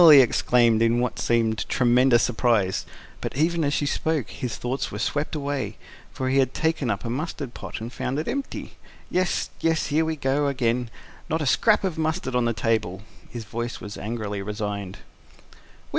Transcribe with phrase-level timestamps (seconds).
[0.09, 2.87] he exclaimed, in what seemed tremendous surprise;
[3.21, 5.77] but, even as she spoke, his thoughts were swept away;
[6.11, 8.77] for he had taken up a mustard pot and found it empty.
[9.11, 10.89] "Yes, yes, here we are again!
[11.29, 14.97] Not a scrap of mustard on the table." His voice was angrily resigned.